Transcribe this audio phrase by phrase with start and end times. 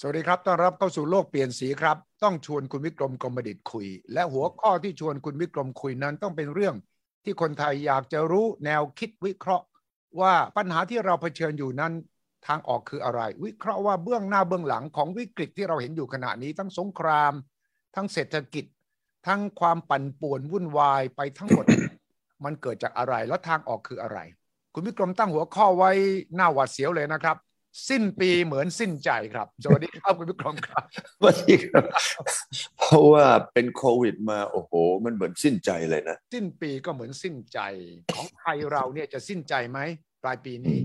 [0.00, 6.74] สวัสดีครับ ต้อนรับเข้าสู่โลกเปลี่ยนสีครับ ต้องชวนคุณวิกรมกรมดิตคุย และหัวข้อที่ชวนคุณวิกรมคุยนั้นต้องเป็นเรื่อง
[7.24, 9.66] ที่คนไทยอยากจะรู้แนวคิดวิเคราะห์
[10.20, 11.92] ว่าปัญหาที่เราเผชิญอยู่นั้น
[12.46, 17.32] ทางออกคืออะไร วิเคราะห์ว่าเบื้องหน้าเบื้องหลังของวิกฤตที่เราเห็นอยู่ขณะนี้ ทั้งสงคราม
[17.94, 18.64] ทั้งเศรษฐกิจ
[19.26, 21.64] ทั้งความปั่นป่วนวุ่นวายไปทั้งหมด
[22.44, 24.18] มันเกิดจากอะไรและทางออกคืออะไร
[24.74, 25.90] คุณวิกรมตั้งหัวข้อไว้
[26.34, 27.36] หน้าหวาดเสียวเลยนะครับ
[27.88, 30.84] สิ้นปีเหมือนสิ้นใจครับ สวัสดีครับคุณวิกรมครับ
[31.18, 31.84] สวัสดีครับ
[32.78, 34.72] เพราะว่าเป็นโควิดมาโอ้โห
[35.04, 37.60] มันเหมือนสิ้นใจเลยนะ สิ้นปีก็เหมือนสิ้นใจ
[38.14, 39.78] ของไทยเราเนี่ยจะสิ้นใจไหม
[40.22, 40.78] ปลายปีนี้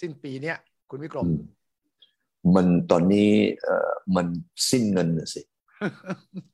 [0.00, 0.56] สิ้นปีเนี้ย
[0.90, 1.26] คุณวิกรม
[2.54, 3.30] มันตอนนี้
[3.62, 4.26] เอ่อมัน
[4.70, 5.42] สิ้นเงินน่ะสิ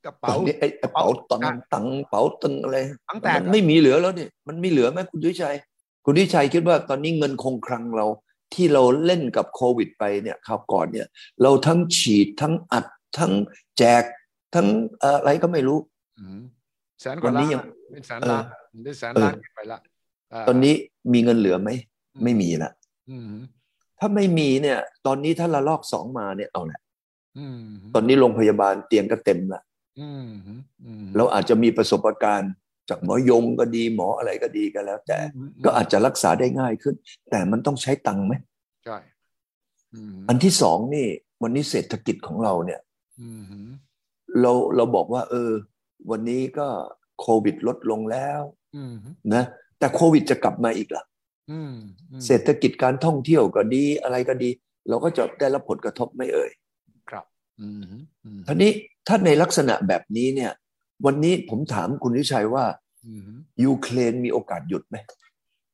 [0.05, 2.77] กระตอเป๋านนี้ไอ้กระเป๋าตังอะค์ตังค์เป๋าตังค์อะไร
[3.07, 5.55] ตังค์แตกมันไม่มีเหลือแล้วเนี่ยมันมีเหลือไหมคุณดุชัย
[6.05, 8.05] คุณดุชัยคิดว่าตอนนี้เงินคงคลังเรา
[8.53, 11.07] ที่เราเล่นกับโควิดไปเนี่ยคราวก่อนเนี่ย
[11.41, 12.85] เราทั้งฉีดทั้งอัด
[13.19, 13.33] ทั้ง
[13.77, 14.03] แจก
[14.55, 14.67] ทั้ง
[14.99, 15.79] เอ่ออะไรก็ไม่รู้
[16.19, 16.39] อืม
[17.01, 18.43] แสนกว่าวันนี้ล้านยังเป็นแสนล้าน
[18.83, 20.73] ได้แสนล้านไปละาตอนนี้
[21.13, 21.69] มีเงินเหลือไหม
[22.23, 22.71] ไม่มีละ
[23.09, 23.31] อืม
[23.99, 26.79] ถ้าไม่มีเนี่ย ตอนนี้ถ้าระลอกสองมาเนี่ยเอาแหละ
[27.37, 27.61] อืม
[27.93, 29.61] ตอนนี้โรงพยาบาลเตียงก็เต็มละ
[29.99, 30.29] อืม
[30.85, 32.51] อืมเราอาจจะมีประสบการณ์
[32.89, 36.95] จากหมอยงก็ดีหมออะไรก็ดีก็แล้ว แต่อืมก็อาจจะรักษาได้ง่ายขึ้น
[37.29, 38.50] แต่มันต้องใช้ตังค์ไหมใช่
[39.95, 41.07] อืมอันที่สองนี่
[41.43, 42.81] วันนี้เศรษฐกิจของเราเนี่ย
[43.21, 43.67] อืม
[44.41, 45.51] เราเราบอกว่า เออ
[46.11, 46.67] วันนี้ก็
[47.19, 48.41] โควิดลดลงแล้ว
[48.75, 48.95] อืม
[49.33, 49.43] นะ
[49.79, 51.03] แต่โควิดจะกลับมาอีกล่ะ
[51.51, 51.73] อืม
[52.11, 54.49] อืมเศรษฐกิจการท่องเที่ยวก็ดีอะไรก็ดี
[54.89, 56.51] เราก็จะได้รับผลกระทบไม่เอ่ย
[57.09, 57.25] ครับ
[57.61, 57.83] อืม
[58.25, 58.71] อืมทีนี้
[59.07, 60.51] ถ้าในลักษณะแบบนี้เนี่ย
[61.05, 62.65] วันนี้ผมถามคุณวิชัยว่า
[63.05, 63.21] อืม
[63.63, 64.95] ยูเครนมีโอกาสหยุดไหม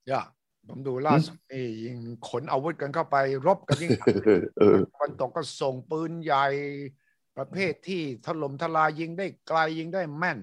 [0.07, 0.21] อย่า
[0.69, 6.45] ผมดูล่าสุดนี่ยิงขนอาวุธกันเข้าไป รบกันยิ่งหนักเออเออตะวันตกก็ส่งปืนใหญ่
[7.37, 10.39] ประเภทที่ถล่มทลายยิงได้ไกลยิงได้แม่น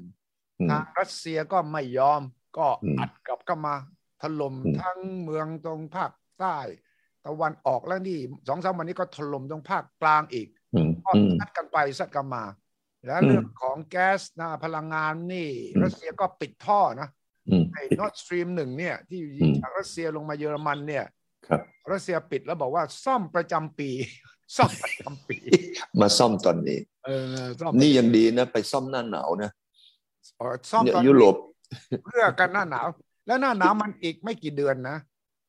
[0.61, 2.22] อืมทางรัสเซียก็ไม่ยอม
[2.58, 3.74] ก็อืมอัดกลับเข้ามา
[4.23, 6.58] ถล่มอืมทั้งเมืองตรงภาคใต้
[7.24, 8.18] ตะวันออกแล้วนี่
[8.48, 12.45] สองสามวันนี้ก็ถล่มตรงภาคกลางอีกอืมก็อืมซัดกันไปซัดกันมา
[13.06, 17.08] แล้วอืมเรื่องของแก๊สนะพลังงานนี่อืมรัสเซียก็ปิดท่อนะ
[17.48, 21.05] อืมไอ้ Nord Stream หนึ่งเนี่ย ที่อืมจากรัสเซียลงมาเยอรมันเนี่ย
[21.48, 21.60] ครับ
[21.92, 23.90] รัสเซียปิดแล้วบอกว่าซ่อมประจำปี
[24.56, 25.38] ซ่อมประจำปี
[26.00, 27.10] มาซ่อมตอนนี้ เอ
[27.42, 29.50] อซ่อมนี่ยังดีนะ ไปซ่อมหน้าหนาวนะ
[30.38, 31.36] เออซ่อมเนี่ยตอนยุโรป
[32.05, 32.86] เพื่อกันหน้าหนาว
[33.27, 34.98] แล้วหน้าหนาวมันอีกไม่กี่เดือนนะ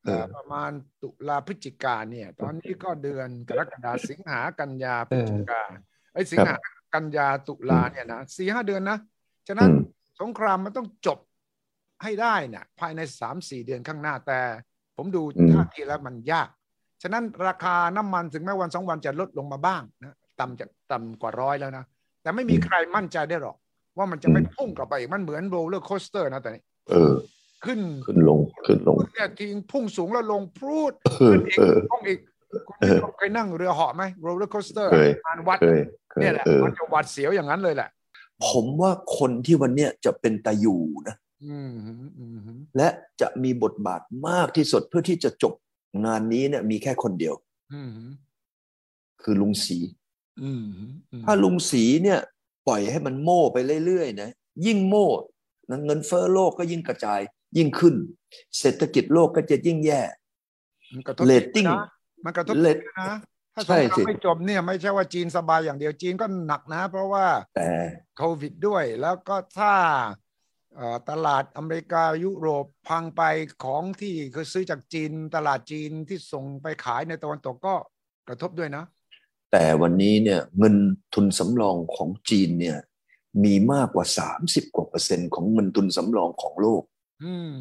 [0.03, 5.61] เออเอ่อประมาณตุลาพฤศจิกาเนี่ย ตอนนี้ก็เดือนกรกฎาสิงหากันยาพฤศจิกา
[6.13, 6.55] ไอ้ยสิงหา
[6.93, 8.97] กันยาตุลาเนี่ยนะสี่ห้าเดือนนะ
[9.47, 9.81] ฉะนั้นอืม
[10.21, 11.19] สงครามมันต้องจบ
[12.03, 14.39] ให้ได้เนี่ยภายในสามสี่เดือนข้างหน้าแต่
[14.97, 16.49] ผมดูอืมท่าทีแล้วมันยาก
[17.03, 21.83] ฉะนั้นราคาน้ำมันถึงแม้วันสองวันจะลดลงมาบ้างนะต่ำจากต่ำกว่าร้อยแล้วนะ
[22.21, 23.55] แต่ไม่มีใครมั่นใจได้หรอก
[23.97, 27.13] ว่ามันจะไม่พุ่งกลับไปอีกมันเหมือน roller coaster นะแต่นี้เออ
[27.65, 32.19] ขึ้นขึ้นลงขึ้นลงเนี่ยทิ้งพุ่งสูงแล้วลงพรูดเออขึ้นอีกเออลงอีก
[32.67, 35.79] คุณเออเคยนั่งเรือเหาะไหม roller coaster เคยงานวัดเคย
[36.11, 37.89] เคยเนี่ยแหละเออมันจะหวาดเสียวอย่างนั้นเลยแหละ
[38.47, 41.24] ผมว่าคนที่วันเนี้ยจะเป็นตาอยู่นะอืมฮึอืมฮึ
[42.77, 42.89] และ
[43.21, 45.53] จะมีบทบาทมากที่สุดเพื่อที่จะจบ
[46.05, 47.35] งานนี้เนี่ยมีแค่คนเดียว
[47.71, 48.05] อืมฮึ
[49.21, 49.77] คือลุงศรี
[50.41, 52.19] อืมฮึอืมถ้าลุงศรีเนี่ย
[52.67, 54.29] ปล่อยให้มันโม่ไปเรื่อยๆนะ
[54.65, 55.07] ยิ่งโม่
[55.69, 57.21] นะเงินเฟ้อโลกก็ยิ่งกระจาย
[57.57, 57.95] ยิ่งขึ้น
[58.59, 60.01] เศรษฐกิจโลกก็จะยิ่งแย่
[60.93, 61.77] มันกระทบเรตติ้งนะ
[62.25, 63.09] มันกระทบเรตนะ
[63.53, 67.67] ถ้าสใช่งครามสิไม่จบเนี่ยไม่ใช่ว่าจีนสบายอย่างเดียวจีนก็หนักนะ เพราะว่าแต่
[68.15, 70.24] โควิดด้วย แล้วก็ถ้าเอ่อ
[71.09, 73.21] ตลาดอเมริกายุโรปพังไป
[73.63, 77.75] ของที่คือซื้อจากจีน ตลาดจีนที่ส่งไปขายในตะวันตกก็
[78.27, 78.83] กระทบด้วยนะ
[79.51, 80.75] แต่วันนี้เนี่ยเงิน
[81.13, 82.77] ทุนสำรองของจีนเนี่ย
[83.43, 84.05] มีมากกว่า
[84.39, 86.83] 30 กว่าเปอร์เซ็นต์ของเงินทุนสำรองของโลก
[87.23, 87.55] อืม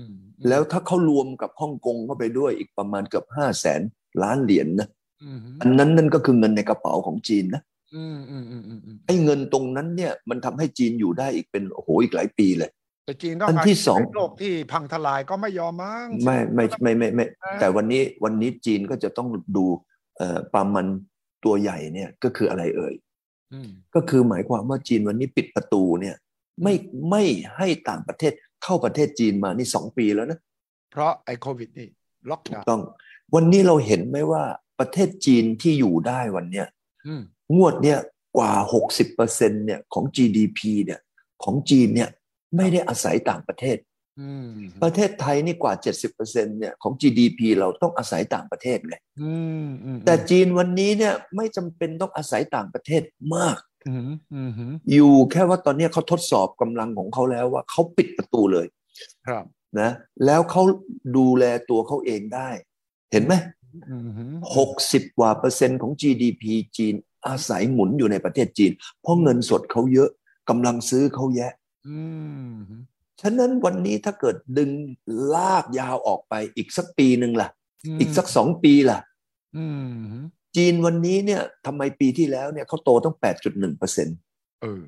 [0.48, 3.80] แล้วถ้าเขารวมกับฮ่องกงเข้าไปด้วยอีกประมาณเกือบห้าแสน
[4.22, 4.88] ล้านเหรียญนะ
[5.22, 7.62] อืมอันนั้นนั่นก็คือเงินในกระเป๋าของจีนนะ
[7.94, 12.70] อืมอืมอืมอืมอืมไอ้เงินตรงนั้นเนี่ยมันทำให้จีนอยู่ได้อีกเป็นโอ้โหอีกหลายปีเลย
[13.04, 19.64] แต่จีนต้องอันการที่สองโลกที่พังทลายก็ไม่ยอมมั้งไม่ไม่ไม่ไม่ไม่อ่าแต่วันนี้วันนี้จีนก็จะต้องดู
[20.16, 20.86] เอ่อปลามัน
[21.44, 22.94] ตัวใหญ่เนี่ยก็คืออะไรเอ่ย
[23.52, 26.16] อืมก็คือหมายความว่าจีนวันนี้ปิดประตูเนี่ย
[26.62, 26.74] ไม่
[27.10, 27.22] ไม่
[27.56, 30.38] ให้ต่างประเทศเข้าประเทศจีนมานี่สองปีแล้วนะ
[30.92, 31.88] เพราะไอ้โควิดนี่
[32.30, 32.82] ล็อกถูกดาวน์ต้อง
[33.34, 34.42] วันนี้เราเห็นไหมว่า
[34.80, 36.66] ประเทศจีนที่อยู่ได้วันเนี้ย
[37.06, 37.22] อืม
[37.56, 37.98] งวดเนี่ย
[38.36, 38.52] กว่า
[39.10, 41.00] 60%เนี่ยของ GDP เนี่ย
[41.44, 42.10] ของจีนเนี่ย
[42.56, 43.78] ไม่ได้อาศัยต่างประเทศ
[44.20, 44.50] อืม
[44.82, 45.72] ประเทศไทยนี่กว่า
[46.16, 49.34] 70%เนี่ยของ GDP เราต้องอาศัยต่างประเทศไงอื
[49.64, 53.02] มอืมแต่จีนวันนี้เนี่ยไม่จำเป็นต้องอาศัยต่างประเทศ
[53.34, 53.58] มาก
[53.88, 54.02] อืม
[54.34, 58.66] อืมอืมอยู่แค่ว่าตอนนี้เขาทดสอบกำลังของเขาแล้วว่าเขาปิดประตูเลย
[59.26, 59.44] ครับ
[59.80, 59.90] นะ
[60.26, 60.62] แล้วเขา
[61.16, 62.48] ดูแลตัวเขาเองได้
[63.12, 63.34] เห็นไหม
[63.90, 63.96] อื
[64.36, 66.44] มหกสิบกว่าเปอร์เซ็นต์ของ GDP
[66.76, 66.94] จีน
[67.26, 70.10] อาศัยหมุนอยู่ในประเทศจีน เพราะเงินสดเขาเยอะ
[70.48, 71.63] กำลังซื้อเขาแยะอืม
[73.20, 74.70] ฉะนั้นวันนี้ถ้าเกิดดึง
[75.34, 77.48] ลากยาวออกไปอีกสักปีหนึ่งล่ะ
[78.00, 78.98] อีกสักสองปีล่ะ
[79.56, 79.90] อืม
[80.56, 83.16] จีนวันนี้เนี่ยทำไมปีที่แล้วเนี่ยเขาโตตั้ง
[83.46, 84.18] 8.1เปอร์เซ็นต์
[84.62, 84.84] เออ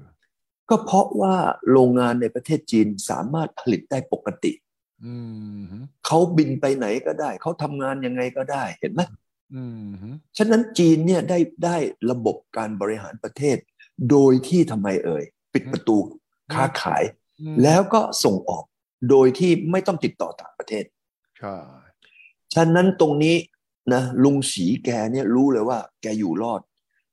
[0.70, 1.34] ก็เพราะว่า
[1.70, 4.52] โรงงานในประเทศจีนสามารถผลิตได้ปกติ
[5.04, 5.14] อื
[5.60, 5.64] ม
[6.06, 9.02] เขาบินไปไหนก็ได้ เขาทำงานยังไงก็ได้เห็นไหม
[9.54, 11.76] อืมฉะนั้นจีนเนี่ยได้ได้
[12.10, 13.56] ระบบการบริหารประเทศ
[14.10, 15.98] โดยที่ทำไมเอ่ย ปิดประตู
[16.54, 17.02] ค้าขาย
[17.62, 18.64] แล้วก็ส่งออก
[19.10, 20.84] โดยที่ไม่ต้องติดต่อต่างประเทศ
[21.38, 21.56] ใช่
[22.54, 23.36] ฉะนั้นตรงนี้
[23.92, 26.60] นะลุงสีแกเนี่ยรู้เลยว่า แกอยู่รอด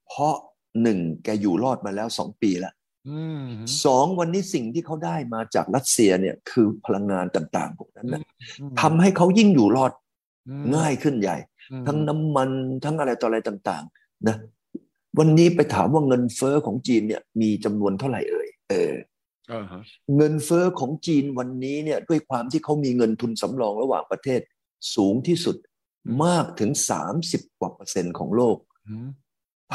[0.07, 0.35] เพราะ
[0.81, 2.73] หนึ่งแกอยู่รอดมาแล้วสองปีแล้ว
[3.09, 3.47] อืม
[3.85, 8.21] สองวันนี้สิ่งที่เขาได้มาจากรัสเซียเนี่ยคือพลังงานต่างๆพวกนั้นนะ
[8.81, 9.91] ทำให้เขายิ่งอยู่รอด
[10.75, 11.37] ง่ายขึ้นใหญ่
[11.87, 12.49] ทั้งน้ำมัน
[12.83, 14.35] ทั้งอะไรต่ออะไรต่างๆนะ
[15.19, 19.12] วันนี้ไปถามว่าเงินเฟอ้อของจีนเนี่ยมีจำนวนเท่าไหร่เอ่ยเอออ่าฮะ
[20.15, 24.41] เงินเฟอ้อของจีนวันนี้เนี่ยด้วยความที่เขามีเงินทุนสำรองระหว่างประเทศ
[24.95, 25.57] สูงที่สุด
[26.23, 26.71] มากถึง
[27.15, 28.57] 30กว่าเปอร์เซ็นต์ของโลก
[28.87, 29.09] อืม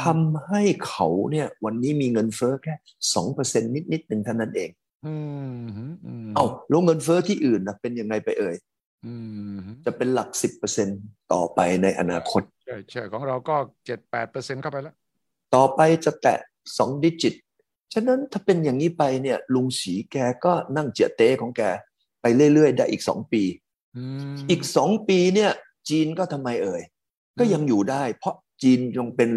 [0.03, 2.75] ทำให้เขาเนี่ย วันนี้มีเงินเฟอ้อแค่
[3.13, 4.69] สองเปอร์เซ็นต์นิดๆหนึ่งเท่านั้นเอง
[5.05, 5.15] อื
[5.57, 5.63] ม
[6.05, 8.55] อืมเอาแล้วเงินเฟอ้อที่อื่นนะเป็นยังไงไปเอ่ย
[9.05, 9.13] อื
[9.57, 10.99] มจะเป็นหลักสิบเปอร์เซ็นต์
[11.33, 13.55] ต่อไปในอนาคตใช่ใช่ของเราก็
[13.85, 14.95] เจ็ดแปดเปอร์เซ็นต์เข้าไปแล้ว
[15.55, 16.39] ต่อไปจะแตะ
[16.77, 17.33] สองดิจิต
[17.93, 21.61] ฉะนั้นถ้าเป็นอย่างนี้ไปเนี่ยลุงสีแกก็นั่งเจียเต้ของแก
[22.21, 23.43] ไปเรื่อยๆ ได้อีกสองปี
[23.97, 24.03] อื
[24.33, 25.51] มอีกสองปีเนี่ย
[25.89, 26.81] จีนก็ทำไมเอ่ย
[27.39, 29.29] ก็ยังอยู่ได้ เพราะจีนยังเป็น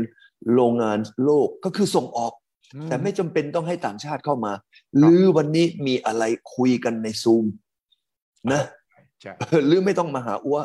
[0.55, 2.33] โรงงานโลกก็คือส่งออก
[2.89, 4.53] แต่ไม่จำเป็นต้องให้ต่างชาติเข้ามา
[4.99, 7.45] หรือวันนี้มีอะไรคุยกันในซูม
[8.53, 8.63] นะ
[9.21, 9.33] ใช่
[9.67, 10.59] หรือไม่ต้องมาหาอ้ว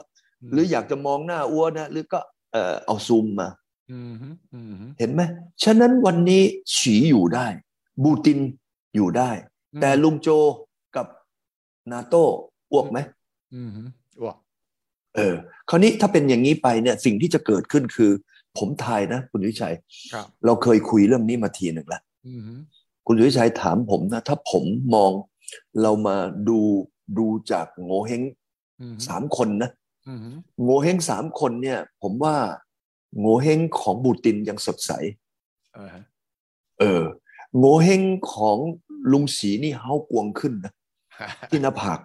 [0.51, 2.19] หรืออยากจะมองหน้าอ้วนะ หรือก็
[2.51, 3.49] เออเอาซูมมา
[3.91, 4.13] อืม
[4.53, 5.21] อืมเห็นไหม
[5.63, 6.43] ฉะนั้นวันนี้
[6.75, 7.47] ฉีอยู่ได้
[8.03, 8.39] บูติน
[8.95, 9.29] อยู่ได้
[9.81, 10.29] แต่ลุงโจ
[10.95, 11.07] กับ
[11.91, 12.23] นาโต้
[12.71, 12.99] อ้วกไหม
[13.55, 13.69] อืม
[14.25, 14.35] ว้า
[15.15, 15.35] เออ
[15.69, 18.11] คราวนี้ถ้าเป็นอย่างนี้ไปเนี่ย สิ่งที่จะเกิดขึ้นคือ
[18.57, 19.75] ผมทายนะ คุณวิชัย
[20.13, 22.41] ครับเราเคยคุยเรื่องนี้มาทีหนึ่งแล้วอืม
[23.07, 24.63] คุณวิชัยถามผมนะ ถ้าผม
[24.95, 25.11] มอง
[25.81, 26.17] เรามา
[26.49, 26.59] ดู
[27.17, 28.21] ดูจากโงเฮง
[28.81, 29.71] อืมสามคนนะ
[30.07, 30.19] อืม
[30.63, 32.35] โงเฮงสามคนเนี่ย ผมว่า
[33.19, 34.91] โงเฮงของบูตินยังสดใส
[35.73, 35.89] เออ
[36.79, 37.03] เออ
[37.59, 38.01] โงเฮง
[38.33, 38.57] ของ
[39.11, 40.73] ลุงศรีนี่เฮากวงขึ้นนะ
[41.49, 41.99] ที่หน้าผาก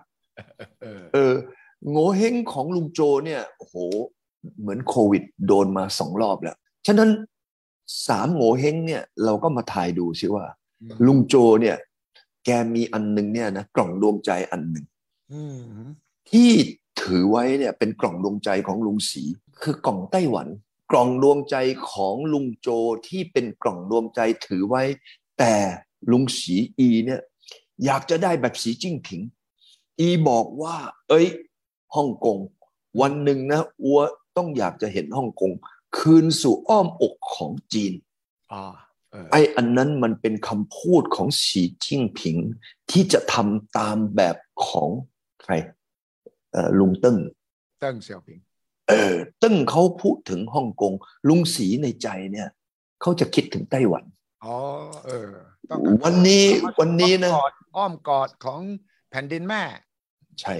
[0.82, 1.34] เออเออ
[1.90, 3.74] โงเฮงของลุงโจเนี่ยโอ้โห
[4.60, 6.56] เหมือนโควิดโดนมาสองรอบแล้ว
[6.86, 7.10] ฉะนั้น
[8.08, 10.44] สามโงเฮงเนี่ยเราก็มาทายดูสิว่า
[11.06, 11.76] ลุงโจเนี่ย
[12.44, 14.86] แกมีอันหนึ่งเนี่ยนะกล่องดวงใจอันหนึ่ง
[15.32, 15.62] อืม
[16.30, 16.50] ที่
[17.02, 19.22] ถือไว้เนี่ยเป็นกล่องดวงใจของลุงศรี
[19.62, 20.48] คือกล่องไต้หวัน
[20.90, 21.56] กล่องดวงใจ
[21.90, 22.68] ของลุงโจ
[23.08, 24.82] ที่เป็นกล่องดวงใจถือไว้
[25.38, 25.54] แต่
[26.10, 27.20] ลุงสีอีเนี่ย
[27.84, 29.20] อยากจะได้แบบสีจิ้นผิง
[29.98, 30.76] อีบอกว่า
[31.08, 31.26] เอ้ย
[31.94, 32.38] ฮ่องกง
[33.00, 34.00] วันหนึ่งนะอั๊ว
[34.36, 35.52] ต้องอยากจะเห็นฮ่องกง
[35.98, 37.92] คืนสู่อ้อมอกของจีน
[38.52, 38.62] อ่า
[39.10, 42.36] เออไอ้อันนั้นมันเป็นคำพูดของสีจิ้นผิง
[42.90, 44.36] ที่จะทำตามแบบ
[44.66, 44.90] ของ
[45.42, 45.52] ใคร
[46.52, 47.16] เอ่อลุงเติ้ง
[47.80, 48.38] เติ้งเสี่ยวผิง
[48.88, 50.92] เออเติ้งเขาพูดถึงฮ่องกง
[51.28, 52.48] ลุงสีในใจเนี่ย
[53.00, 54.04] เขาจะคิดถึงไต้หวัน
[54.44, 54.56] อ๋อ
[55.06, 55.30] เออ
[55.70, 56.44] ต้องการวันนี้
[56.80, 58.60] วันนี้นะอ้อมกอดอ้อมกอดของ
[59.10, 59.62] แผ่นดินแม่
[60.40, 60.54] ใช่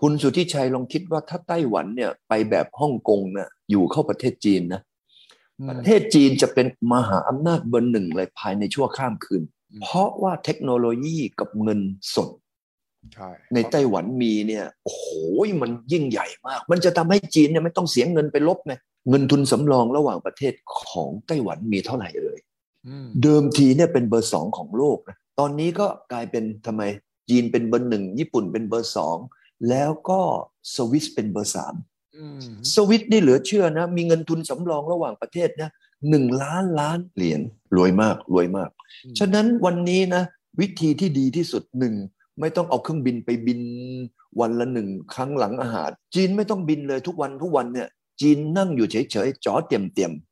[0.00, 4.80] คุณสุทธิชัยลองคิดว่าถ้าไต้หวันเนี่ยไปแบบฮ่องกงนะอยู่เข้าประเทศจีนนะ
[5.70, 9.42] ประเทศจีนจะเป็นมหาอำนาจเบอร์หนึ่งเลยภายในชั่วข้ามคืน
[9.72, 11.80] อืมเพราะว่าเทคโนโลยีกับเงิน
[12.14, 12.30] สด
[13.14, 15.06] ใช่ในไต้หวันมีเนี่ยโอ้โห
[15.62, 18.74] มันยิ่งใหญ่มาก มันจะทำให้จีนเนี่ยไม่ต้องเสียเงินไปรบไง
[19.08, 22.49] เงินทุนสำรองระหว่างประเทศของไต้หวันมีเท่าไหร่เอ่ยอืม
[23.22, 26.82] เดิมทีเนี่ยเป็นเบอร์สองของโลกนะตอนนี้ก็กลายเป็นทำไม
[27.28, 29.16] จีนเป็นเบอร์หนึ่งญี่ปุ่นเป็นเบอร์สอง
[29.68, 30.20] แล้วก็
[30.74, 31.74] สวิสเป็นเบอร์สาม
[32.16, 32.40] อืม
[32.74, 35.70] สวิตนี่เหลือเชื่อนะ มีเงินทุนสำรองระหว่างประเทศนะ
[36.10, 37.40] หนึ่งล้านล้านเหรียญ
[37.76, 38.70] รวยมากรวยมาก
[39.18, 40.22] ฉะนั้นวันนี้นะ
[40.60, 41.94] วิธีที่ดีที่สุดหนึ่ง
[42.40, 43.60] ไม่ต้องเอาเครื่องบินไปบิน
[44.40, 47.88] วันละหนึ่งครั้งหลังอาหาร จีนไม่ต้องบินเลยทุกวันทุกวันเนี่ย
[48.20, 50.29] จีนนั่งอยู่เฉยๆจอเตรียมเตรียมทำไงๆ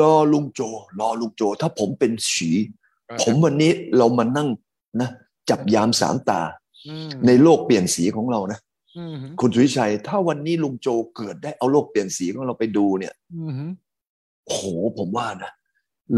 [0.00, 0.60] รอลุงโจ
[1.00, 2.50] รอลุงโจ ถ้าผมเป็นฉี
[3.22, 4.48] ผมวันนี้เรามานั่ง
[5.00, 5.10] นะ
[5.50, 6.40] จับยามสามตา
[6.88, 8.58] อืมในโลกเปลี่ยนสีของเรานะ
[8.96, 13.70] อืมคุณสุวิชัย ถ้าวันนี้ลุงโจเกิดได้เอาโลกเปลี่ยนสีของเราไปดูเนี่ยอืม
[14.46, 14.64] โอ้โห
[14.98, 15.52] ผมว่านะ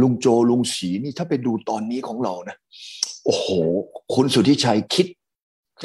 [0.00, 2.56] ลุงโจลุงสีนี่ถ้าไปดูตอนนี้ของเรานะ
[3.24, 3.46] โอ้โห
[4.14, 5.06] คุณสุทธิชัยคิด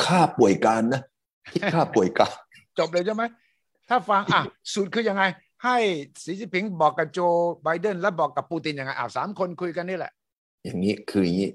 [0.03, 1.01] ค่าป่วยการนะ
[1.53, 2.33] คิดค่าป่วยการ
[2.77, 3.23] จบเลยใช่ไหม
[3.89, 4.41] ถ้าฟังอะ
[4.73, 5.23] สูตรคือยังไง
[5.63, 5.77] ให้
[6.23, 7.19] สีจิ้นผิงบอกกับโจ
[7.63, 10.11] ไบเดนแล้วบอกกับปูตินยังไงอ่าสามคนคุยกันนี่แหละ
[10.65, 11.51] อย่างนี้คืออย่างนี้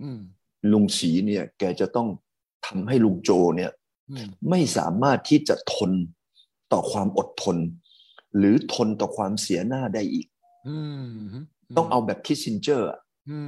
[0.00, 0.18] อืม
[0.72, 2.08] ลุงสีเนี่ย แกจะต้อง
[2.66, 3.70] ทำให้ลุงโจเนี่ย
[4.10, 5.92] อืมไม่สามารถที่จะทน
[6.72, 7.56] ต่อความอดทน
[8.36, 10.26] ลื้อทนต่อความเสียหน้าได้อีก
[10.68, 11.10] อืม
[11.76, 13.38] ต้องเอาแบบคิสซินเจอร์อะอื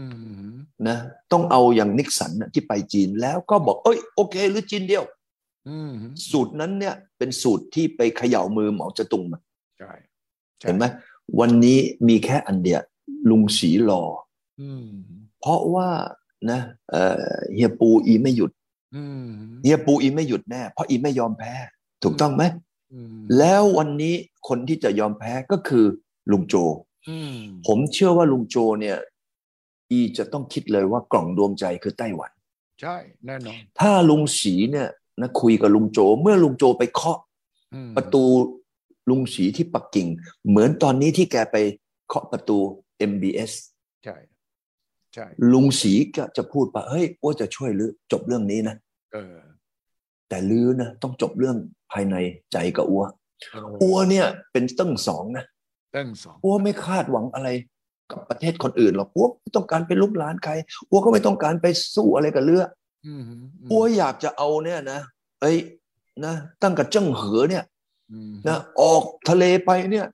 [0.49, 0.53] ม
[0.88, 0.99] นะ
[1.33, 5.05] ต้องเอาอย่างนิกสันน่ะที่ไปจีนแล้วก็บอก เอ้ยโอเค หรือจีนเดียว
[5.69, 5.93] อืม
[6.31, 9.41] สูตรนั้นเนี่ย เป็นสูตรที่ไปเขย่ามือเหมาเจ๋อตุงมา
[9.78, 9.92] ใช่
[10.58, 10.85] ใช่เห็นไหม
[11.40, 12.82] วันนี้มีแค่อันเดียว
[13.30, 14.02] ลุงสีรอ
[14.61, 14.88] อืม
[15.40, 15.88] เพราะว่า
[16.50, 18.50] นะเอ่อเฮียปูอีไม่หยุด
[18.97, 19.28] อืม
[19.64, 21.54] เฮียปูอีไม่หยุดแน่ เพราะอีไม่ยอมแพ้
[22.02, 22.42] ถูกต้องไหม
[22.92, 24.14] อืมแล้ววันนี้
[24.49, 25.85] คนที่จะยอมแพ้ก็คือ
[26.32, 26.54] ลุงโจ
[27.08, 28.97] อืมผมเชื่อว่าลุงโจเนี่ย
[29.90, 32.30] อีจะต้องคิดเลยว่ากล่องดวงใจคือไต้หวัน
[32.80, 34.88] ใช่แน่นอนถ้าลุงสีเนี่ย
[35.20, 37.18] นะคุยกับลุงโจ เมื่อลุงโจไปเคาะ
[37.75, 38.25] อืมประตู
[39.09, 40.09] ลุงสีที่ปักกิ่ง
[40.49, 41.57] เหมือนตอนนี้ที่แกไป
[42.09, 42.59] เคาะประตู
[43.11, 43.53] MBS
[44.05, 44.17] ใช่
[45.15, 48.77] ใช่ลุงสีก็จะพูดว่าเฮ้ยว่าจะช่วยลือจบเรื่องนี้นะ
[49.15, 49.37] เออ
[50.29, 51.57] แต่ลือนะต้องจบเรื่อง
[51.93, 52.17] ภายใน
[52.53, 53.05] ใจกับอัว
[53.53, 55.45] เอออัวเนี่ย เป็นตั้งสองนะ
[55.97, 57.49] ตั้งสองอัวไม่คาดหวังอะไร
[58.11, 60.53] กับประเทศคนอื่นหรอกอัวไม่ต้องการไปลุกลานใคร
[60.91, 62.65] อัวก็ไม่ต้องการไปสู้อะไรกับเรือ
[63.07, 63.23] อืม
[63.71, 65.00] อัวอยากจะเอาเนี่ยนะ
[65.41, 65.57] เอ้ย
[66.25, 67.77] นะตั้งกับเจิ้งเหอเนี่ยอืม
[68.47, 70.07] นะออกทะเลไปเนี่ย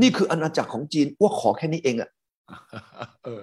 [0.00, 2.10] นี่คืออาณาจักรของจีนอัวขอแค่นี้เองอะ
[3.24, 3.42] เออ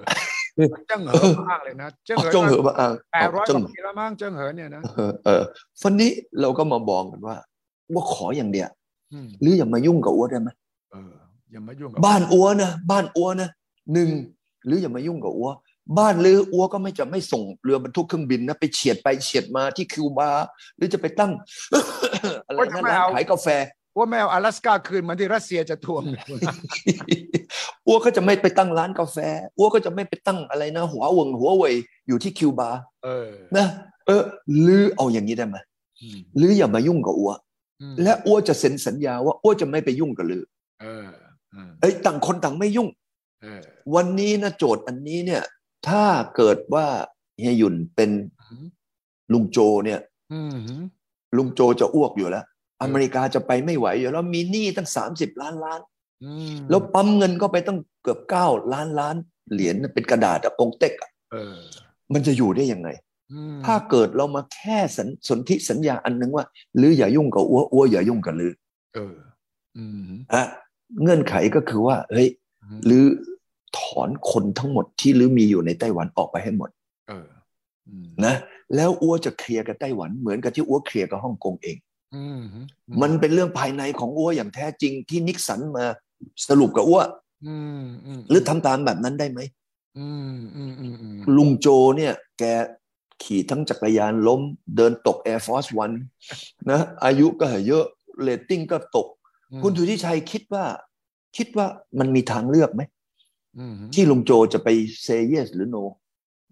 [0.87, 1.13] เจ้งเหอ
[1.51, 5.41] มากเลยนะเจ้งเหอเจิ้งเหอมาอ่างแปดร้อยกเจิ้งว่าปีแล้วมั้งเจ้งเหอเนี่ยนะเออเออ
[5.81, 6.11] ฟันนี้
[6.41, 7.35] เราก็มาบอกกันว่า
[7.93, 8.69] ว่าขออย่างเดียว
[9.13, 10.49] อืมหรืออย่ามายุ่งกับอัวได้ไหม
[10.91, 11.13] เออ
[11.51, 13.49] อย่ามายุ่งกับบ้านอัวนะบ้านอัวนะ
[13.93, 14.09] หนึ่ง
[14.65, 15.49] หรืออย่ามายุ่งกับอัว
[15.97, 20.29] บ้านหรืออัวก็ไม่จะไม่ส่งเรือบรรทุกเครื่องบินนะไปเฉียดไปเฉียดมาที่คิวบา
[20.75, 21.31] หรือจะไปตั้ง
[22.45, 23.47] อะไรนะร้านขายกาแฟ
[23.98, 26.02] ว่าแมว阿拉斯กาคืนเหมือนที่รัสเซียจะทวง
[27.86, 29.18] อัวก็จะไม่ไปตั้งร้านกาแฟ
[29.58, 31.74] อัวก็จะไม่ไปตั้งอะไรนะ หัวเวงหัวเว่ย
[32.08, 32.70] อยู่ที่คิวบา
[33.04, 33.66] เออ นะ
[34.06, 34.22] เออ
[34.60, 35.56] หรือเอาอย่างนี้ได้ไหม
[36.00, 37.32] อืม หรืออย่ามายุ่งกับอัว
[37.80, 40.44] อืม และอัวจะเซ็นสัญญาว่าอัวจะไม่ไปยุ่งกับลือ
[40.80, 41.08] เออ
[41.52, 42.88] เออ เอ้ยต่างคนต่างไม่ยุ่ง
[43.42, 43.62] เออ
[43.94, 45.42] วันนี้นะโจทย์อันนี้เนี่ย
[45.88, 46.04] ถ้า
[46.36, 46.86] เกิดว่า
[47.38, 48.10] เฮียหยุ่นเป็น
[49.32, 50.00] ลุงโจเนี่ย
[50.32, 50.56] อืม
[51.36, 52.44] ลุงโจจะอ้วกอยู่แล้ว
[52.81, 55.79] อเมริกาจะไปไม่ไหวอยู่แล้วมีหนี้ตั้งสามสิบล้านล้าน
[56.23, 59.15] อืมแล้วปั๊มเงินก็ไปตั้งเกือบเก้าล้านล้าน
[59.51, 61.55] เหรียญเป็นกระดาษอะกงเต็กอะเออ
[62.13, 62.89] มันจะอยู่ได้ยังไง
[63.31, 66.45] อืมถ้าเกิดเรามาแค่สันสนธิสัญญาอันนึงว่า
[66.77, 68.53] หรืออย่ายุ่งกับอ้วอ้วอย่ายุ่งกับลือ
[68.95, 69.15] เออ
[69.77, 70.43] อืมอะ
[71.01, 72.29] เงื่อนไขก็คือว่าเฮ้ย
[72.85, 73.03] หรือ
[73.77, 76.69] ถอนคนทั้งหมดที่หรือมีอยู่ในไต้หวันออกไปให้หมด
[77.07, 77.27] เออ
[77.87, 78.35] อืมนะ
[78.75, 81.86] แล้วอ้วจะเคลียร์กับไต้หวันเหมือนกับที่อ้วเคลียร์กับฮ่องกงเองอื
[82.35, 82.39] ม
[83.01, 85.85] มันเป็นเรื่องภายในของอ้วอย่างแท้จริงที่นิกสันมา
[86.47, 87.01] สรุปกับอ้ว
[87.45, 89.39] อืมอืมลื้อทำตามแบบนั้นได้ไหม
[89.99, 92.43] อืมอืมอืมอืมลุงโจเนี่ย แก
[93.23, 94.41] ขี่ทั้งจักรยานล้ม
[94.75, 95.95] เดินตก Air Force One
[96.69, 97.85] นะอายุก็เยอะ
[98.21, 99.07] เรตติ้งก็ตก
[99.63, 100.65] คุณสุทธิชัยคิดว่า
[101.37, 101.67] คิดว่า
[101.99, 102.81] มันมีทางเลือกไหม
[103.57, 104.69] อืมที่ลุงโจจะไป
[105.03, 105.77] say yes หรือ no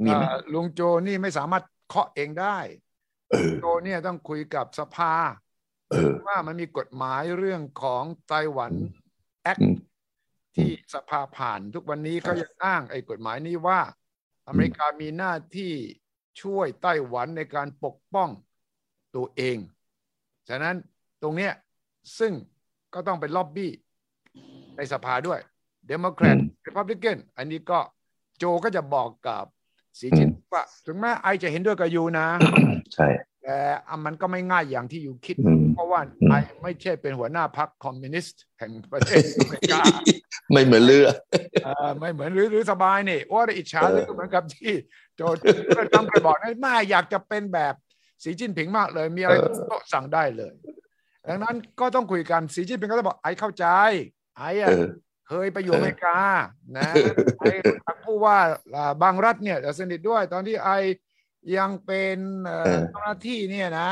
[0.04, 2.58] มีไหมอ่าลุงโจนี่ไม่สามารถเคาะเองได้
[3.32, 5.45] เออโจเนี่ยต้องคุยกับสภาเออ
[6.28, 8.72] ว่ามันมีกฎหมายเรื่องของไต้หวัน
[9.44, 9.76] Act อืม
[10.56, 13.80] ที่สภาผ่านทุกวันนี้เขายังอ้างไอ้กฎหมายนี้ว่า
[14.48, 15.74] อเมริกามีหน้าที่
[16.42, 18.30] ช่วยไต้หวันในการปกป้อง
[19.16, 19.58] ตัวเอง
[20.50, 20.76] ฉะนั้น
[21.22, 21.54] ตรงเนี้ย
[22.20, 22.34] ซึ่ง
[22.94, 23.72] ก็ต้องไปล็อบบี้
[24.78, 25.40] ในสภาด้วย
[25.88, 27.80] เดโมแครตอืมรีพับลิกันอันนี้ก็
[28.38, 29.46] โจก็จะบอกกับ
[30.00, 32.28] สีจิ้นว่าถึงแม้ไอจะเห็นด้วยกับยูนะ
[32.94, 33.08] ใช่
[33.46, 33.60] แต่
[33.90, 39.84] อะมันก็ไม่ง่ายอย่างที่อยู่คิดอืมเพราะว่าอืมไอไม่ใช่เป็นหัวหน้าพรรคคอมมิวนิสต์แห่งประเทศอเมริกา
[40.52, 41.08] ไม่เหมือนเรือ
[41.64, 44.74] เอ่อไม่เหมือนหรือหรือสบายนี่ว่าอิจฉาเออหรือเหมือนกับที่
[45.16, 45.22] โจ
[45.94, 47.74] ทำเคยบอกนะไม่อยากจะเป็นแบบ
[48.24, 49.34] สีจิ้นผิงมากเลย มีอะไร
[49.70, 50.54] ก็สั่งได้เลย
[51.28, 53.66] ดังนั้นก็ต้องคุยกันสีจิ้นผิงก็จะบอกไอเข้าใจ
[54.38, 54.86] ไอ้อะเออ
[55.30, 56.20] เคยไปอยู่อเมริกา
[56.78, 56.90] นะ
[57.40, 57.52] ไอ้
[58.04, 58.38] ผู้ว่า
[58.76, 60.70] อ่าบางรัฐเนี่ยสนิทด้วยตอนที่ไอ
[61.58, 63.90] ยังเป็นเอ่อเออเจ้าหน้าที่เนี่ยนะ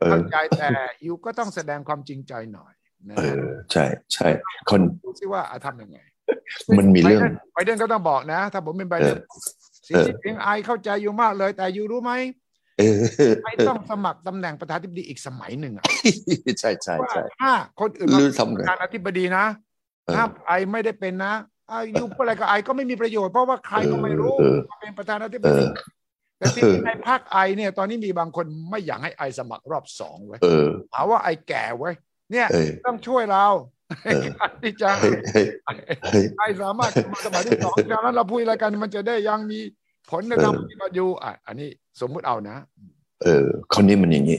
[0.00, 0.68] เออเข้าใจแต่
[1.06, 2.72] ยูก็ต้องแสดงความจริงใจหน่อย
[3.10, 3.84] นะเออใช่
[4.14, 4.28] ใช่
[4.70, 5.98] คนดูซิว่าอะทำยังไง
[6.78, 9.18] มันมีเรื่องไบเดนไบเดนก็ต้องบอกนะ ถ้าผมเป็นไบเดนเออ
[9.86, 12.12] สีจิ้นผิงไอเข้าใจอยู่มากเลย แต่ยูรู้ไหม
[12.78, 12.94] เออ
[13.44, 15.84] ไอ้ต้องสมัครตำแหน่งประธานาธิบดีอีกสมัยหนึ่งอะ
[16.60, 19.44] ใช่ใช่ว่าใช่ถ้าคนอื่นหรืมาอทำเป็นไงประธานาธิบดีนะ
[20.06, 21.32] เออถ้าไอไม่ได้เป็นนะ
[21.72, 25.70] อายุอะไรก็ไอก็ไม่มีประโยชน์เพราะว่าใครก็ไม่รู้เออว่าเป็นประธานาธิบเอดีอ
[26.44, 31.94] แต่ที่เออในภาคไอเนี่ย ตอนนี้มีบางคนไม่อยากให้ไอสมัครรอบสองไว้ยเออหาว่าไอแก่ไว้ย
[32.32, 33.46] เนี่ยเออต้องช่วยเรา
[34.04, 34.24] เออ
[34.62, 35.46] ที่จะเฮ้ยเฮ้ย
[36.12, 39.58] เฮ้ยไอสามารถมาสมัยที่สองดังนั้นเราพูดอะไรกันมันจะได้ยังมี
[40.10, 41.68] ผลในทางปฏิบัติอยู่อะอันนี้
[42.00, 42.56] สมมุติเอานะ
[43.22, 44.38] เออคนนี้มันอย่างนี้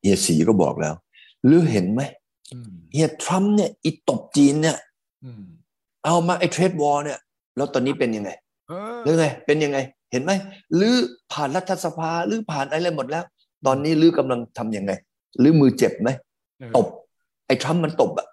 [0.00, 0.94] เฮียสีก็บอกแล้ว
[1.44, 2.02] หรือเห็นไหม
[2.52, 4.76] อืมเฮียทรัมป์เนี่ยอีตบจีนเนี่ย
[5.24, 5.44] อืม
[6.04, 7.18] เอามาไอ้เทรดวอร์เนี่ย
[7.56, 8.30] แล้วตอนนี้เป็นยังไง
[8.68, 9.78] เออหรือไงเป็นยังไง
[10.12, 10.32] เห็นไหม
[10.74, 10.94] หรือ
[11.32, 13.24] ผ่านรัฐสภาหรือผ่านอะไรหมดแล้ว
[13.66, 14.92] ตอนนี้ลือกำลังทำยังไง
[15.38, 16.10] หรือมือเจ็บไหม
[16.76, 16.86] ตบ
[17.46, 18.26] ไอ้ทรัมป์มันตบอะ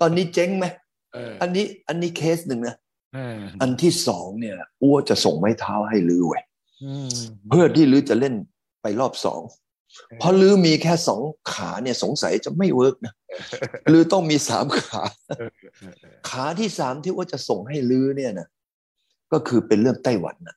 [0.00, 0.66] ตอนนี้เจ๊งไหม
[1.14, 2.76] เอออันนี้อันนี้เคสหนึ่งนะ
[3.14, 6.40] เอออันที่สองเนี่ยอ้วจะส่งไม้เท้าให้ลือไว้
[6.84, 7.10] อืม
[7.48, 8.34] เพื่อที่ลือจะเล่น
[8.82, 9.40] ไปรอบสอง
[10.18, 11.20] เพราะลือมีแค่สอง
[11.52, 13.14] ขาเนี่ยสงสัยจะไม่เวิร์กนะ
[13.92, 15.02] ลือต้องมีสามขา
[15.38, 15.50] เออ
[15.80, 18.48] เออเออขาที่สามที่ว่าจะส่งให้ลือเนี่ยนะ
[19.32, 20.56] ก็คือเป็นเรื่องไต้หวันนะ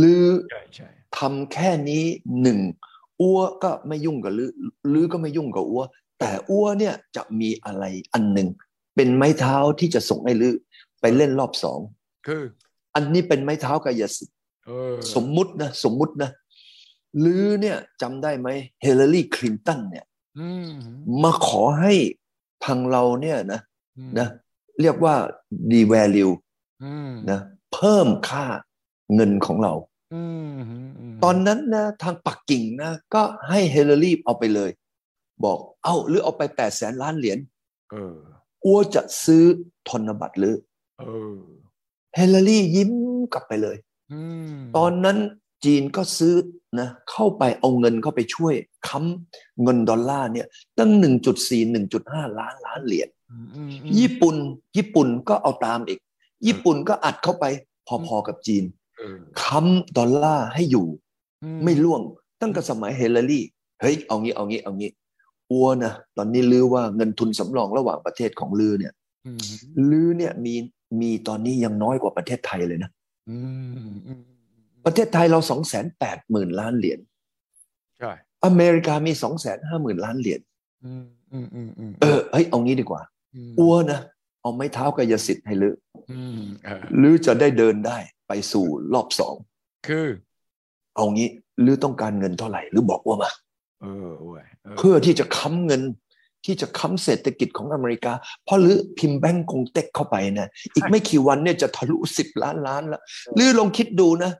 [0.00, 2.04] ลือใช่ใช่ทำแค่นี้
[2.42, 2.58] หนึ่ง
[3.20, 4.50] อ้วก็ไม่ยุ่งกับลือ
[4.92, 5.84] ลือก็ไม่ยุ่งกับอ้ว
[6.18, 8.48] แต่อ้วเนี่ยจะมีอะไรอันหนึ่ง
[8.96, 10.54] เป็นไม้เท้าที่จะส่งให้ลือ
[11.00, 11.80] ไปเล่นรอบสอง
[12.26, 12.42] คือ
[12.94, 14.36] อันนี้เป็นไม้เท้ากายสิทธิ์
[14.66, 16.30] เออสมมุตินะสมมุตินะ
[17.24, 18.48] ลือเนี่ยจำได้ไหม
[18.82, 20.06] เฮเลอรี่คลินตันเนี่ย
[20.38, 20.72] อืม
[21.22, 21.94] มาขอให้
[22.64, 23.60] พังเราเนี่ยนะ
[23.98, 24.28] อืมนะ
[24.80, 25.14] เรียกว่า
[25.72, 26.51] devalue อืม
[27.30, 27.40] นะ
[27.72, 28.44] เพิ่มค่า
[29.14, 29.72] เงินของเรา
[30.14, 30.54] อืม
[31.12, 34.70] มตอนนั้นนะทางปักกิ่งนะ ก็ให้เฮเลอรี่เอาไปเลย
[35.44, 37.38] บอกเอ้าหรือเอาไปแปดแสนล้านเหรียญ
[37.90, 38.16] เออ
[38.64, 39.44] อ้วจะซื้อ
[39.88, 40.56] ธนบัตรหรือ
[40.98, 41.38] เออ
[42.16, 42.92] เฮเลอรี่ยิ้ม
[43.32, 43.76] กลับไปเลย
[44.12, 44.20] อื
[44.52, 45.18] มตอนนั้น
[45.64, 46.34] จีนก็ซื้อ
[46.80, 48.54] นะเข้าไปเอาเงินเข้าไปช่วย
[48.88, 50.46] ค้ำเงินดอลลาร์เนี่ย
[50.78, 50.90] ตั้ง
[51.32, 54.36] 1.4 1.5 ล้านล้านเหรียญอืมอืมญี่ปุ่น
[54.76, 56.00] ญี่ปุ่นก็เอาตามอีก
[56.46, 57.44] ญี่ปุ่นก็อัดเข้าไป
[58.06, 58.64] พอๆกับจีน
[58.98, 60.86] เออค้ำดอลลาร์ให้อยู่
[61.42, 62.00] อืไม่ล่วง
[62.40, 63.44] ตั้งแต่สมัยเฮเลอรี่
[63.80, 64.90] เฮ้ยเอางี้เอางี้เอางี้
[65.50, 68.92] อัวนะตอนนี้ลือว่าเงินทุนสำรองระหว่างประเทศของลือเนี่ย
[69.26, 69.38] อืม
[69.90, 70.54] ลือเนี่ยมี
[71.00, 72.90] มีตอนนี้ยังน้อยกว่าประเทศไทยเลยนะ
[73.30, 73.38] อื
[73.88, 74.22] มอืม
[74.84, 76.98] ประเทศไทยเราสองแสนแปดหมื่นล้านเหรียญ
[77.98, 78.12] ใช่
[78.44, 80.40] อเมริกามีสองแสนห้าหมื่นล้านเหรียญ
[80.84, 83.02] อืมอืมอืมอืมเออเฮ้ยเอางี้ดีกว่า
[83.56, 84.00] มอ้วนะ
[84.42, 85.74] เอาไม้เท้ากายสิทธิ์ให้ลือ
[86.10, 89.34] อืมเออลือจะได้เดินได้ไปสู่รอบสอง
[89.86, 90.08] คือ
[90.96, 91.28] เอางี้
[91.64, 93.30] ลือต้องการเงินเท่าไหร่หรือบอกว่ามา
[93.82, 95.82] เออเว้ยเออเพื่อที่จะค้ำเงิน
[96.44, 98.12] ที่จะค้ำเศรษฐกิจของอเมริกา
[98.44, 103.02] เพราะลือพิมพ์แบงก์กงเต็กเข้าไปนะอีกไม่กี่วันเนี่ยจะทะลุสิบล้านล้านแล้ว
[103.38, 104.32] ลือลองคิดดูนะ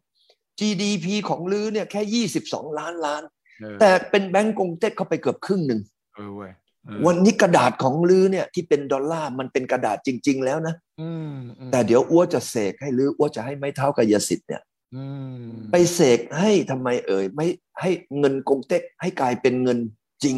[0.61, 3.23] GDP ของลือเนี่ยแค่ยี่สิบสองล้านล้าน
[3.61, 5.81] เออแต่เป็นแบงก์กงเต็กเข้าไปเกือบครึ่งหนึ่ง
[6.17, 6.62] เออเว้ยเออ
[7.07, 14.63] วันนี้กระดาษของลือเนี่ยที่เป็นดอลลาร์มันเป็นกระดาษจริง ๆ แล้วนะอืมอืมแต่เดี๋ยวอ้วจะเสกให้ลืออ้วจะให้ไม้เท้ากายสิทธิ์เนี่ย
[14.97, 15.05] อื
[15.43, 17.47] มไปเสกให้ทำไมเอ่ยไม่
[17.81, 19.79] ให้เงินกงเต็กให้กลายเป็นเงิน
[20.25, 20.37] จริง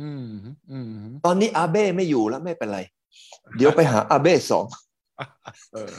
[0.00, 0.26] อืม
[0.70, 0.88] อืม
[1.24, 2.80] ตอนนี้อาเบ้ไม่อยู่แล้วไม่เป็นไร
[3.56, 4.66] เดี๋ยวไปหาอาเบ้สอง
[5.74, 5.94] เออ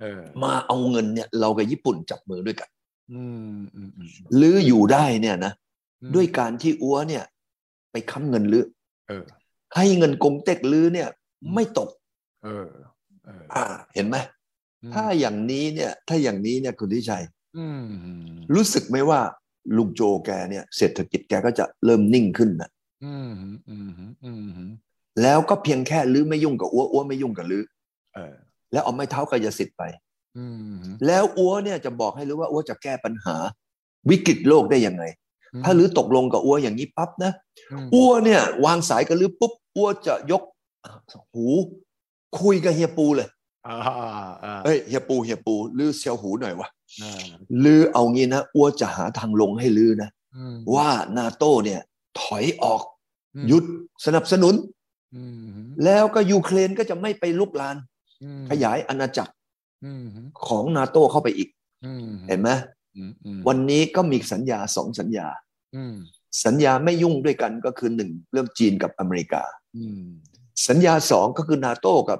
[0.00, 2.68] เออมาเอาเงินเนี่ย เรากับญี่ปุ่นจับมือด้วยกัน
[3.12, 5.52] อืมอืมอืมหรืออยู่ได้เนี่ยนะ
[6.02, 7.24] อืมด้วยการที่อ้วเนี่ย
[7.92, 8.66] ไปค้ำเงินลือ
[9.08, 9.24] เออ
[9.76, 11.08] ให้เงินกงเต็กลือเนี่ย
[11.54, 11.88] ไม่ตก
[12.44, 12.68] เออ
[13.24, 14.16] เออ อ่า เห็นไหม
[14.94, 17.24] ถ้าอย่างนี้เนี่ย ถ้าอย่างนี้เนี่ยคุณทิชัย
[17.56, 17.82] อืม
[18.54, 19.20] รู้สึกไหมว่า
[19.76, 22.70] ลุงโจแกเนี่ย เศรษฐกิจแกก็จะเริ่มนิ่งขึ้นนะ
[23.04, 23.32] อืม
[23.68, 23.90] อืม
[24.24, 24.68] อืม
[25.22, 27.64] แล้วก็เพียงแค่ลื้อไม่ยุ่งกับอ้วอ้วไม่ยุ่งกับลื้อ
[28.14, 28.34] เออ
[28.72, 29.82] แล้วเอาไม้เท้ากายสิทธิ์ไป
[30.38, 33.36] อืมแล้วอ้วเนี่ยจะบอกให้รู้ว่าอ้วจะแก้ปัญหา
[34.10, 35.04] วิกฤตโลกได้ยังไง
[35.64, 37.32] ถ้าลื้อตกลงกับอ้วอย่างนี้ปั๊บนะ
[37.84, 40.42] มอ้วเนี่ย วางสายกับลื้อปุ๊บอ้วจะยก
[41.34, 41.46] หู
[42.40, 43.28] คุยกับเฮียปูเลย
[43.66, 43.76] อ่า
[44.44, 46.68] อ่าเฮ้ยเฮียปูเฮียปูลื้อเซียวหูหน่อยวะ
[47.02, 47.24] อ่า
[47.64, 50.88] ลื้อเอางี้นะอ้วจะหาทางลงให้ลื้อนะอืมว่า
[51.18, 51.80] นาโต้เนี่ย
[52.20, 52.82] ถอยออก
[53.34, 53.64] อืมหยุด
[54.06, 54.54] สนับสนุน
[55.16, 55.24] อื
[55.56, 57.76] มแล้วก็ยูเครนก็จะไม่ไปลุกลาน
[58.22, 59.32] อืมขยายอาณาจักร
[59.84, 60.06] อืม
[60.46, 61.48] ของนาโต้เข้าไปอีก
[61.84, 62.81] อืมเห็นไหมอืมอืม
[63.48, 65.28] วันนี้ก็มีสัญญาสองสัญญา
[65.76, 65.94] อืม
[66.44, 69.42] สัญญาไม่ยุ่งด้วยกันก็คือหนึ่งเรื่องจีนกับอเมริกา
[69.76, 70.02] อืม
[70.68, 72.18] สัญญาสองก็คือนาโต้กับ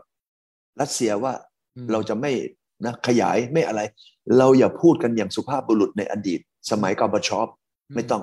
[0.80, 1.32] รัสเซียว่า
[1.76, 2.32] อืมเราจะไม่
[2.84, 3.80] นะขยายไม่อะไร
[4.38, 7.48] เราอย่าพูดกันอย่างสุภาพบุรุษในอดีต สมัยกอบชอป
[7.94, 8.22] ไม่ต้อง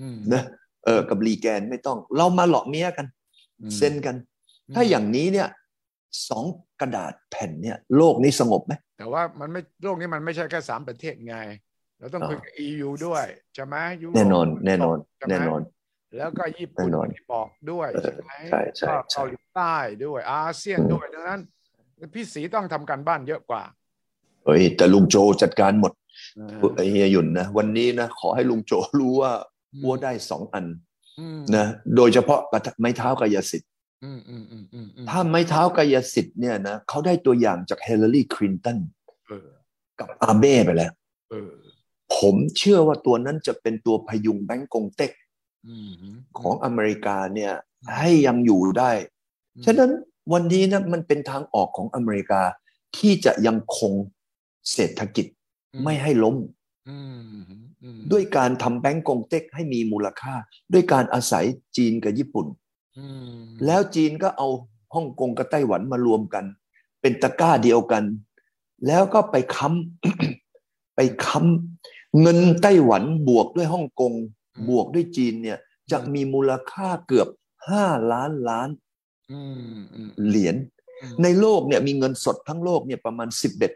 [0.00, 0.42] อืมนะ
[0.84, 3.06] เออกับลีแกนไม่ต้อง เรามาหลอกเมียกัน
[3.60, 4.16] อืมเซ็นกัน
[4.74, 5.48] ถ้าอย่างนี้เนี่ย
[6.28, 6.44] สอง
[6.80, 11.36] กระดาษแผ่นเนี่ย โลกนี้สงบไหมแต่ว่ามันไม่โลกนี้มันไม่ใช่แค่สามประเทศไง
[11.98, 15.60] เราต้องคุยกับ EU ด้วยใช่ไหมยุโรปแน่นอนแน่นอนใช่ไหมแน่นอน
[16.16, 21.40] แล้วก็ญี่ปุ่นแน่นอนที่บอกด้วยเออใช่ไหมใช่ใช่ก็ใช่เกาหลีใต้ด้วยอาเซียนอืมด้วยดังนั้น
[22.14, 23.62] พี่สีต้องทำการบ้านเยอะกว่า
[24.44, 25.92] เฮ้ยแต่ลุงโจจัดการหมด
[26.36, 29.32] เออไอ้เฮียหยุ่นนะวันนี้นะขอให้ลุงโจรู้ว่า
[29.84, 30.64] วัวได้สองอัน
[31.20, 33.70] อืมนะโดยเฉพาะกระทะไม้เท้ากายสิทธิ์
[34.04, 38.78] อืมอืมอืมอืมอืมถ้าไม้เท้ากายสิทธิ์เนี่ยนะเขาได้ตัวอย่างจากเฮเลอรี่คลินตัน
[39.28, 39.48] เออ
[39.98, 40.92] กับอาเบ้ไปแล้ว
[41.30, 41.52] เออ
[42.18, 45.12] ผมเชื่อว่าตัวนั้นจะเป็นตัวพยุงแบงก์กงเต็ก
[45.66, 45.92] อืม
[46.38, 47.52] ของอเมริกาเนี่ย
[47.96, 48.90] ให้ยังอยู่ได้
[49.64, 49.90] ฉะนั้น
[50.32, 52.42] วันนี้นะมันเป็นทางออกของอเมริกา
[52.96, 53.92] ที่จะยังคง
[54.72, 55.26] เศรษฐกิจ
[55.84, 56.36] ไม่ให้ล้ม
[56.88, 57.22] อืม
[57.82, 60.34] อืมด้วยการทำแบงก์กงเต็กให้มีมูลค่า
[60.72, 61.44] ด้วยการอาศัย
[61.76, 62.46] จีนกับญี่ปุ่น
[62.98, 63.06] อื
[63.38, 64.48] มแล้วจีนก็เอา
[64.94, 66.44] ฮ่องกงกับไต้หวันมารวมกัน
[67.00, 68.04] เป็นตะกร้าเดียวกัน
[68.86, 74.12] แล้วก็ไปค้ำไปค้ำ เงินไต้หวันบวกด้วยฮ่องกง
[74.68, 75.58] บวกด้วยจีนเนี่ย
[75.90, 77.28] จะมีมูลค่าเกือบ
[77.68, 78.68] ห้าล้านล้าน
[79.32, 79.40] อื
[79.74, 80.56] มอืมเหรียญ
[81.02, 83.28] อืมในโลกเนี่ยมีเงินสดทั้งโลกเนี่ยประมาณ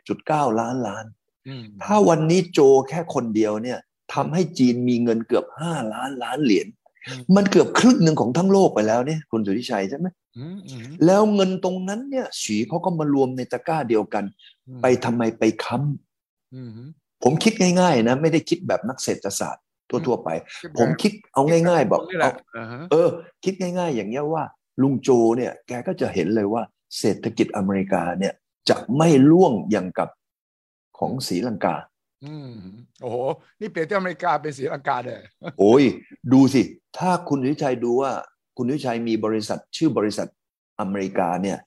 [0.06, 1.04] 11.9 ล้านล้าน
[1.48, 3.78] อืมถ้าวันนี้โจแค่คนเดียวเนี่ย
[4.14, 6.66] ทำให้จีนมีเงินเกือบ 5 ล้านล้านเหรียญ
[7.08, 10.06] อืมมันเกือบครึ่งหนึ่งของทั้งโลกไปแล้วเนี่ยคุณสุทธิชัยใช่ไหม
[10.38, 14.24] อืมอืมแล้วเงินตรงนั้นเนี่ยฉีเขาก็มารวมในตะกร้าเดียวกัน
[14.82, 15.78] ไปทำไมไปค้
[16.54, 20.28] อืมำ ผมคิดง่ายๆนะ ไม่ได้คิดแบบนักเศรษฐศาสตร์ทั่วๆไป
[20.78, 23.08] ผมคิดเอาง่าย ๆ บอกนี่แหเอาละอ่าฮะเออ
[23.44, 24.44] คิดง่าย ๆ อย่างเงี้ยว่า
[24.82, 26.62] ลุงโจเนี่ยแกก็จะเห็นเลยว่า
[26.98, 28.34] เศรษฐกิจอเมริกาเนี่ย
[28.68, 30.08] จะไม่ล่วงอย่างกับ
[30.98, 31.76] ของศรีลังกา
[32.24, 32.52] อืม
[33.02, 33.16] โอ้โห
[33.60, 35.20] นี่เปลี่ยนที่อเมริกาเป็นศรีลังกาเลย
[35.58, 35.84] โอ้ย
[36.32, 36.62] ดูสิ
[36.98, 38.12] ถ้าคุณวิชัยดูว่า
[38.56, 40.28] คุณวิชัยมีบริษัทชื่อบริษัท
[40.80, 41.58] อเมริกาเนี่ย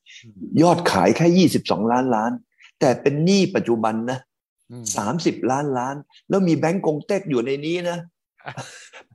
[0.62, 2.32] ยอดขายแค่ 22 ล้านล้าน
[2.80, 4.20] แต่เป็นหนี้ปัจจุบันนะ
[4.74, 4.86] อืม
[5.18, 5.96] 30ล้านล้าน
[6.30, 7.98] แล้วมีแบงก์กงเต็กอยู่ในนี้นะ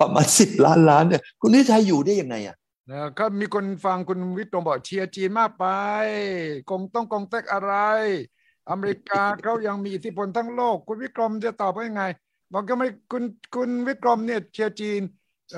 [0.00, 2.56] ประมาณ10ล้านล้านเนี่ยคุณวิชัยอยู่ได้ยังไงอะ
[2.90, 5.66] นะก็มีคนฟังคุณวิกรมบอกเชียร์จีนมากไป
[6.70, 7.74] กงต้องกงเต็กอะไร
[8.70, 12.04] อเมริกาเขายังมีอิทธิพลทั้งโลก คุณวิกรมจะตอบว่ายังไง
[12.52, 15.00] บอกก็ไม่คุณคุณวิกรมเนี่ยเชียร์จีน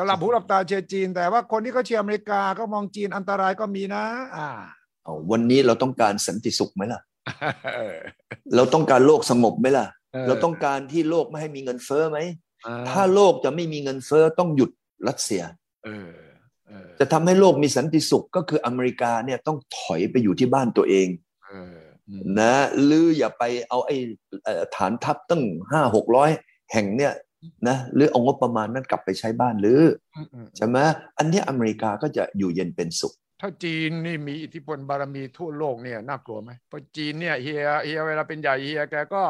[0.06, 4.04] หลับหูหลับตาเชียร์จีน แต่ว่าคนที่เขาเชียร์อเมริกาก็มองจีนอันตรายก็มีนะ
[4.36, 4.48] อ่า
[5.02, 7.00] เอาวันนี้เราต้องการสันติสุขไหมล่ะ
[7.76, 7.96] เออ
[8.54, 12.18] เราต้องการโลกสงบไหมล่ะเออเราต้องการที่โลกไม่ให้มีเงินเฟ้อไหม
[12.66, 14.70] อ่าถ้าโลกจะไม่มีเงินเฟ้อต้องหยุด
[15.08, 15.42] รัสเซีย
[15.84, 16.10] เออ
[16.68, 21.08] เออจะทำให้โลกมีสันติสุขก็คืออเมริกาเนี่ยต้องถอยไปอยู่ที่บ้านตัวเอง
[21.46, 23.96] เอออืมนะหรืออย่าไปเอาไอ้
[24.44, 26.30] เอ่อฐานทัพตั้งห้าหกร้อย
[26.72, 27.12] แห่งเนี่ย
[27.68, 29.80] นะหรือเอางบประมาณนั้นกลับไปใช้บ้านหรือ
[30.16, 30.78] อืมอืมใช่ไหม
[31.18, 39.22] อันเนี้ยอเมริกาก็จะอยู่เย็นเป็นสุข ถ้าจีนนี่มีอิทธิพลบารมีทั่วโลกเนี่ยน่ากลัวไหมเพราะจีนเนี่ยเฮียเฮียเวลาเป็นใหญ่เฮียแกก็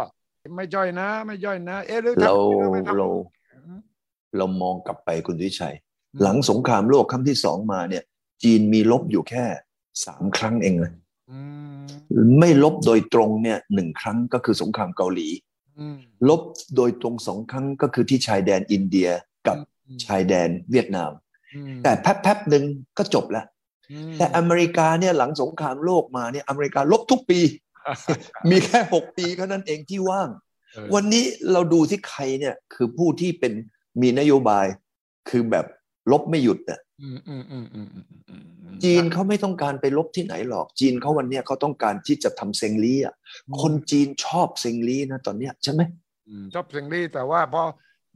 [0.57, 3.09] ไม่ย่อยนะ ไม่ย่อยนะ เอ๊ะหรือทำเราหอไม่ทำเรา
[3.55, 3.79] อืม
[4.37, 5.75] เรามองกลับไปคุณวิชัย
[6.15, 8.05] อืมหลังสงครามโลกครั้งที่สองมาเนี่ย
[8.43, 9.45] จีนมีลบอยู่แค่
[10.05, 10.93] สามครั้งเองนะ
[11.31, 11.39] อื
[11.83, 11.85] ม
[12.41, 15.29] ไม่ลบโดยตรงเนี่ยหนึ่งครั้งก็คือสงครามเกาหลี
[15.79, 16.41] อืมลบ
[16.77, 19.09] โดยตรงสองครั้งก็คือที่ชายแดนอินเดีย
[19.47, 19.57] กับ
[20.05, 21.11] ชายแดนเวียดนาม
[21.55, 22.65] อืมแต่แป๊บๆหนึ่ง
[22.99, 23.60] ก็จบแล้วอืม
[24.19, 27.41] แต่อเมริกาเนี่ยหลังสงครามโลกมาเนี่ยอเมริกาลบทุกปี
[28.51, 30.29] มีแค่หกปีเท่านั้นเองที่ว่าง
[30.75, 33.53] เออวันนี้เราดูที่ใครเนี่ยคือผู้ที่เป็น
[34.03, 34.67] มีนโยบาย
[35.29, 35.67] คือแบบ
[36.11, 43.15] ลบไม่หยุดน่ะอืมอืมอืมอืมอืมอืมอืมจีนเขาไม่ต้องการไปลบที่ไหนหรอก จีนเขาวันเนี้ยเขาต้องการที่จะทำเซงลี่อะ
[43.61, 45.83] คนจีนชอบเซงลี่นะตอนเนี้ยใช่ไหม
[46.29, 47.63] อืมชอบเสียงดีแต่ว่าพอ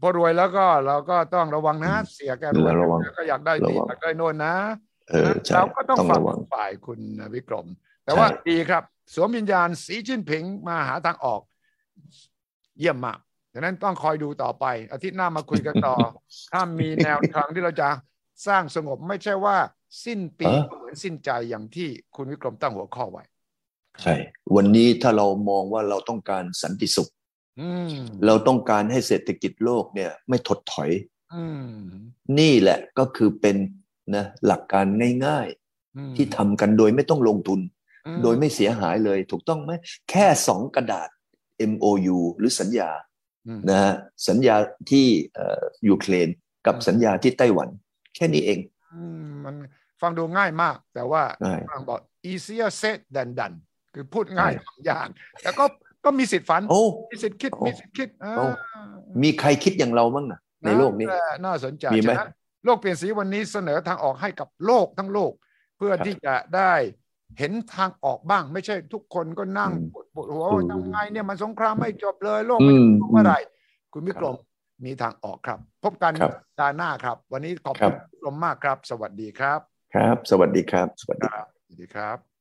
[0.00, 4.54] พอรวยแล้วก็เราก็ต้องระวังนะเสียแกรวยระวังก็อยากได้ดีระวังอยากได้โน่นนะ
[5.10, 7.00] เออใช่เราก็ต้องต้องฟังระวังฝ่ายคุณ
[7.34, 7.66] วิกรม
[8.04, 8.82] แต่ว่าใช่ดีครับ
[9.14, 11.40] สวมวิญญาณสีจิ้นผิงมาหาทางออก
[12.78, 13.18] เยี่ยมมาก
[13.52, 15.96] ดังนั้นต้องคอยดูต่อไป อาทิตย์หน้ามาคุยกันต่อ
[16.52, 17.88] ถ้ามีแนวทางที่เราจะ
[18.46, 19.56] สร้างสงบไม่ใช่ว่า
[20.04, 23.24] สิ้นปีก็เหมือนสิ้นใจอย่างที่คุณวิกรมตั้งหัวข้อไว้
[24.02, 24.14] ใช่
[24.54, 27.10] วันนี้ถ้าเรามองว่าเราต้องการสันติสุข
[27.60, 27.94] อืม
[28.26, 30.90] เราต้องการให้เศรษฐกิจโลกเนี่ย ไม่ถดถอย
[31.34, 31.68] อืม
[32.38, 33.56] นี่แหละก็คือเป็น
[34.14, 34.86] นะหลักการ
[35.26, 35.48] ง่าย
[35.96, 37.60] อืมๆที่ทำกันโดยไม่ต้องลงทุน
[38.06, 39.72] อืโดยไม่เสียหายเลย ถูกต้องไหม
[40.10, 41.08] แค่สองกระดาษ
[41.70, 42.90] MOU หรือสัญญา
[43.46, 43.94] อืมนะฮะ
[44.28, 44.56] สัญญา
[44.90, 46.28] ที่เอ่อยูเครน
[46.66, 47.68] กับอืมสัญญาที่ไต้หวัน
[48.16, 48.58] แค่นี้เอง
[48.94, 49.54] อืมมัน
[50.00, 53.56] ฟังดูง่ายมาก แต่ว่าง่ายฝรั่งบอก easier said than done
[53.94, 55.08] คือพูดง่ายใช่ทำยาก
[55.42, 55.64] แต่ก็
[56.04, 58.44] ก็มีสิทธิ์ฝันโอ้มีสิทธิ์คิดโอ้มีสิทธิ์คิดอ่าโอ้
[59.22, 62.30] มีใครคิดอย่างเรามั้งนะในโลกนี้ น่าน่าสนใจมีไหมฉะนั้น
[62.64, 65.32] โลกเปลี่ยนสีวันนี้เสนอทางออกให้กับโลกทั้งโลก
[65.76, 66.72] เพื่อครับที่จะได้
[67.38, 73.38] เห็นทางออกบ้าง ไม่ใช่ทุกคนก็นั่งอืมปวดปวดหัวอืว่ามทำไงเนี่ยมันสงครามไม่จบเลย โลกอืไม่มจบเมื่อไหร่
[73.92, 74.36] คุณวิกรม
[74.84, 79.60] มีทางออกครับ พบกันครับตาห์หน้าครับ วันนี้ขอบครัคุณบคุณวิกรมมากครับ สวัสดีครับ
[79.92, 82.33] ครับ สวัสดีครับ สวัสคดีรับสวัสดีครับ